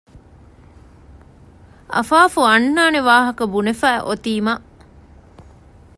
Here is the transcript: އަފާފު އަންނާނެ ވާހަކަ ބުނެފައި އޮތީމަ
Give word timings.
އަފާފު 1.93 2.39
އަންނާނެ 2.51 2.99
ވާހަކަ 3.09 3.43
ބުނެފައި 3.53 4.01
އޮތީމަ 4.05 4.53